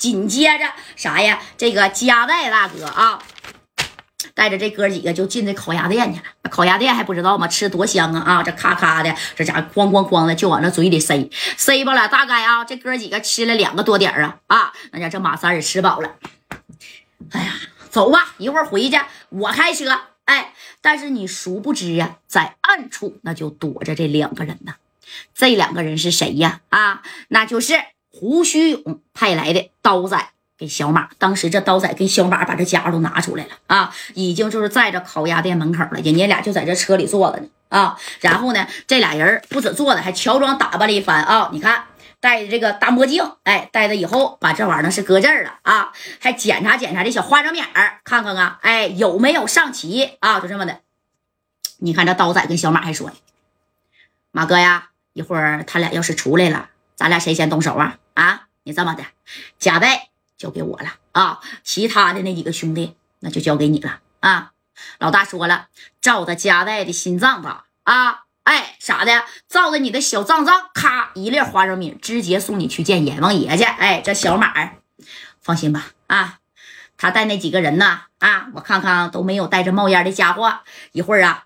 [0.00, 0.64] 紧接着
[0.96, 1.38] 啥呀？
[1.58, 3.22] 这个加代大哥啊。
[4.34, 6.50] 带着这哥几个就进这烤鸭店去了。
[6.50, 7.46] 烤鸭店还不知道吗？
[7.46, 8.20] 吃多香啊！
[8.20, 12.08] 啊，这咔咔的，这家伙哐哐哐的就往那嘴里塞，塞吧了。
[12.08, 14.72] 大概啊，这哥几个吃了两个多点啊啊！
[14.92, 16.14] 那家这马三也吃饱了。
[17.32, 17.52] 哎呀，
[17.90, 18.98] 走吧，一会儿回去
[19.28, 20.00] 我开车。
[20.24, 24.74] 哎，但是你殊不知啊，在暗处那就躲着这两个人呢。
[25.34, 26.60] 这两个人是谁呀？
[26.70, 27.74] 啊，那就是
[28.10, 30.30] 胡须勇派来的刀仔。
[30.58, 37.98] 给小马，当时这刀仔跟小马把这家伙都拿出来了啊，已经就是在这烤鸭店门口了，人家俩就在这车里坐着呢啊。
[38.20, 41.48] 然后呢，这俩人不止坐着，还乔装打扮了一番啊。
[41.50, 41.84] 你看，
[42.20, 50.40] 戴着这个大墨镜，哎，戴着以后把这玩意儿是搁这儿了啊，还检查检查这小花生米儿，看看啊，哎，有没有上齐啊？
[50.40, 50.80] 就这么的。
[51.78, 53.10] 你看这刀仔跟小马还说，
[54.30, 57.96] 马哥呀，一会儿他俩要是出来了，咱俩谁先动手啊？
[58.14, 59.04] 啊，你这么的，
[59.58, 60.08] 加代。
[60.40, 61.38] 交给我了啊！
[61.62, 64.52] 其他的那几个兄弟，那就交给你了啊！
[64.98, 65.68] 老大说了，
[66.00, 68.22] 照着加代的心脏吧啊！
[68.44, 73.64] 哎，啥的，照着你的小脏脏，咔一粒花生米，直接送你去见阎王爷去！
[73.64, 74.54] 哎，这小马
[75.42, 76.38] 放心吧啊！
[76.96, 80.60] 他带那几个人呢啊，我看看都没有带着冒烟的家伙，
[80.92, 81.44] 一会儿啊。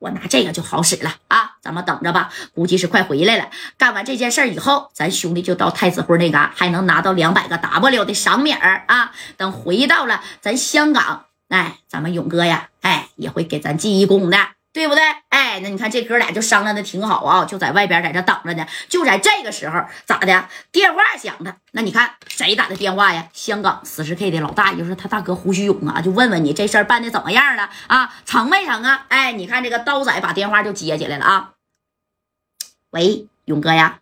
[0.00, 1.47] 我拿这个就好使了啊！
[1.60, 3.50] 咱们等着吧，估计是快回来了。
[3.76, 9.12] 干完这件事以后，咱兄弟就到太子辉那嘎，还能拿到两百个 W 的赏米儿啊！
[9.36, 14.57] 等回到了咱香港，哎，咱们勇哥呀，哎，也会给咱记一功的。
[14.78, 15.02] 对不对？
[15.30, 18.64] 哎，那你看这哥俩就商量的挺好啊，就在外边在这等着呢。
[18.88, 20.48] 就在这个时候，咋的？
[20.70, 21.56] 电话响了。
[21.72, 23.28] 那你看谁打的电话呀？
[23.32, 28.14] 香港四十 K 的老大，就是他大哥胡须勇啊，就问问你这事儿办的怎么样了啊？
[28.24, 29.06] 成没成啊？
[29.08, 31.54] 哎，你看这个刀仔把电话就接起来了啊。
[32.90, 33.98] 喂，勇哥呀，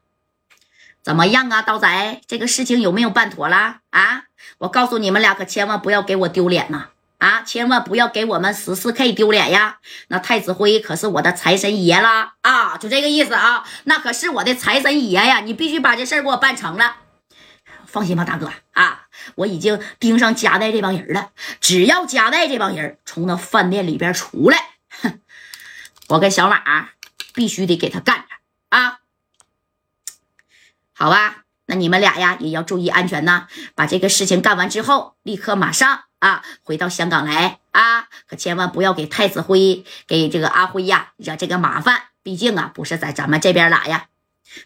[1.03, 1.63] 怎么样啊？
[1.63, 4.25] 刀仔，这个事情有没有办妥了啊？
[4.59, 6.89] 我告诉你们俩，可千万不要给我丢脸呐！
[7.19, 9.79] 啊千万不要给我们十四 K 丢脸呀！
[10.09, 12.35] 那太子辉可是我的财神爷啦！
[12.43, 13.67] 啊，就这个意思啊！
[13.85, 15.41] 那可是我的财神爷呀！
[15.41, 16.97] 你必须把这事儿给我办成了。
[17.87, 21.31] 放心吧，大哥啊，我已经盯上加代这帮人了。
[21.61, 24.59] 只要加代这帮人从那饭店里边出来，
[25.01, 25.21] 哼，
[26.09, 26.91] 我跟小马
[27.33, 28.25] 必须得给他干着
[28.69, 28.99] 啊！
[30.93, 33.47] 好吧，那你们俩呀也要注意安全呐！
[33.75, 36.03] 把这个事情干完之后，立刻马上。
[36.27, 38.09] 啊，回到香港来啊！
[38.29, 42.03] 可千万不要给太子辉、给这个阿辉呀惹这个麻烦。
[42.25, 44.07] 毕竟啊，不是在咱们这边打呀。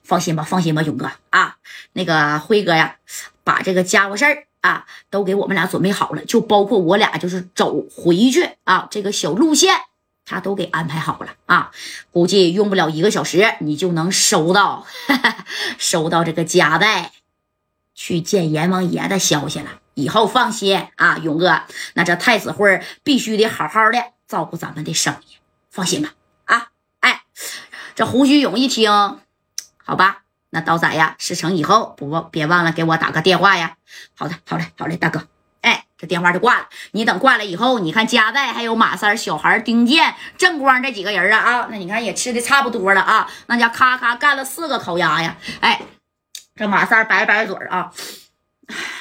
[0.03, 1.57] 放心吧，放心吧，勇哥啊，
[1.93, 2.97] 那个辉哥呀，
[3.45, 9.75] 把这个家伙事儿啊都给我们俩准备好了，就包括我俩就是走回去啊这个小路线，
[10.25, 11.73] 他都给安排好了啊。
[12.11, 14.87] 估计用不了一个小时，你就能收到
[15.77, 17.13] 收到这个夹带
[18.01, 19.73] 去见阎王爷的消息了。
[19.93, 25.37] 以后放心啊，勇哥，那这太子会必须得好好的照顾咱们的生意，
[25.71, 26.15] 放心吧。
[26.47, 26.69] 啊，
[27.01, 27.25] 哎，
[27.95, 28.91] 这胡须勇一听，
[29.85, 33.77] 好吧，那刀仔呀，事成以后不别忘了给我打个电话呀。
[34.17, 35.27] 好的，好嘞，好嘞，大哥。
[35.61, 36.69] 哎，这电话就挂了。
[36.93, 45.37] 你等挂了以后，你看加代还有马三、小孩、丁健、正光这几个人啊啊，那你看也吃的差不多了啊，那家咔咔干了四个烤鸭呀。
[45.61, 45.83] 哎，
[46.61, 47.91] 这马三摆摆嘴啊。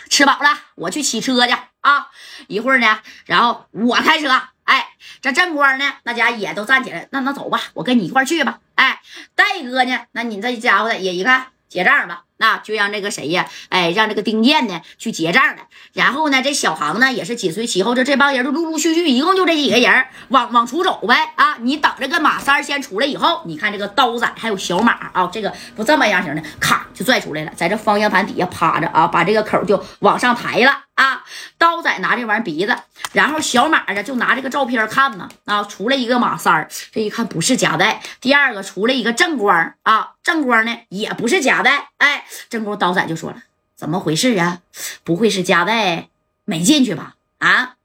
[0.10, 2.08] 吃饱了，我去洗车去啊！
[2.48, 4.30] 一会儿呢，然后我开车。
[4.64, 4.88] 哎，
[5.20, 7.10] 这正官呢，大家也都站起来。
[7.12, 8.62] 那那走吧，我跟你一块去吧。
[8.76, 9.02] 哎，
[9.36, 10.06] 戴哥呢？
[10.14, 12.24] 那你这家伙的也一看结账吧。
[12.40, 13.46] 那就让这个谁呀？
[13.68, 15.64] 哎，让这个丁健呢去结账了。
[15.94, 17.94] 然后呢，这小航呢也是紧随其后。
[17.94, 21.34] 就这帮人就陆陆续续，一共就这几个人往往出走呗。
[21.36, 30.86] 啊，你等着个马三先出来以后，你看这个刀仔还有小马啊，这个不这么样型的，咔就拽出来了，在这方向盘底下趴着啊，把这个口就往上抬了。
[30.96, 31.24] 啊。
[31.58, 32.74] 刀仔拿这玩意鼻子，
[33.12, 38.02] 然后小马呢就拿这个照片看呢啊，出来一个马三，这一看不是夹带。
[38.22, 42.24] 第二个出来一个正光啊，正光呢也不是夹带，哎。
[42.50, 43.44] 正宫刀仔就说了
[43.76, 44.62] ：“怎么回事啊？
[45.04, 46.10] 不会是加代
[46.46, 47.16] 没进去吧？
[47.40, 47.76] 啊，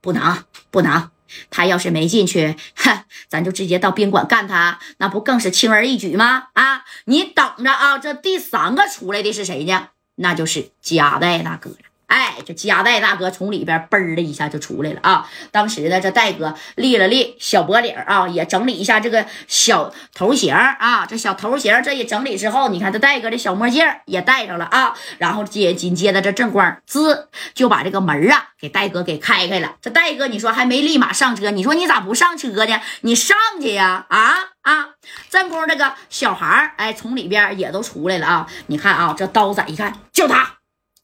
[0.00, 1.10] 不能不能，
[1.50, 6.48] 他要是没进去，哼，咱就直接到宾馆干他，那不更是轻而易举吗？
[6.52, 9.88] 啊，你等着啊，这第三个出来的是谁呢？
[10.16, 11.76] 那就是加代大哥了。”
[12.06, 15.28] 哎，这加代大哥从里边嘣的一下就出来了啊！
[15.50, 21.04] 当时呢，这戴哥立了立小脖领啊，也整理一下这个小头型啊。
[21.04, 24.94] 这小头型这一整理之后，你看这戴哥的小墨镜也戴上了啊。
[25.18, 29.74] 然后接紧接着这正光滋就把这个门啊给戴哥给开开了。
[29.82, 32.80] 这戴哥你说还没立马上车，你说你咋不上车呢？
[33.00, 34.06] 你上去呀！
[34.08, 34.90] 啊啊！
[35.28, 38.46] 正宫这个小孩哎从里边也都出来了啊！
[38.68, 40.52] 你看啊，这刀仔一看就他。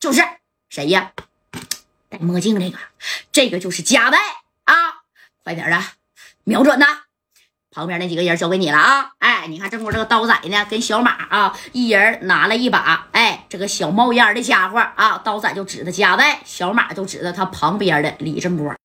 [0.00, 0.20] 就是
[0.72, 1.12] 谁呀？
[2.08, 2.78] 戴墨镜那个，
[3.30, 4.18] 这个就是加代
[4.64, 5.02] 啊！
[5.44, 5.78] 快点的，
[6.44, 6.86] 瞄准呐！
[7.70, 9.10] 旁边那几个人交给你了啊！
[9.18, 18.74] 哎，你看这会这个刀仔呢，跟小马啊，一人拿了一把，哎，这个小冒烟的家伙啊，刀仔就指着加代，小马就指着他旁边的李振波。